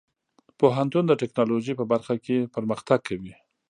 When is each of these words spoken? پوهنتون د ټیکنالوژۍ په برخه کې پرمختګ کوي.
پوهنتون 0.59 1.03
د 1.07 1.11
ټیکنالوژۍ 1.21 1.73
په 1.77 1.85
برخه 1.91 2.13
کې 2.25 2.37
پرمختګ 2.55 2.99
کوي. 3.09 3.33